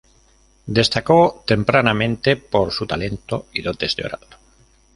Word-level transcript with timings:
Destacó 0.65 1.43
tempranamente 1.45 2.35
por 2.35 2.71
su 2.71 2.87
talento 2.87 3.49
y 3.53 3.61
dotes 3.61 3.95
de 3.95 4.03
orador. 4.05 4.35